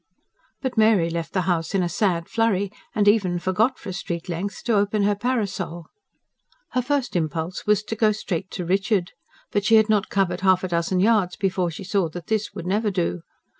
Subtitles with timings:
[0.63, 4.27] But Mary left the house in a sad flurry; and even forgot for a street
[4.27, 5.89] length to open her parasol.
[6.71, 9.11] Her first impulse was to go straight to Richard.
[9.51, 12.65] But she had not covered half a dozen yards before she saw that this would
[12.65, 13.21] never do.